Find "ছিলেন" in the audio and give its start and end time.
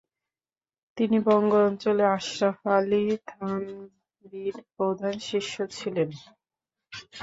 5.75-6.09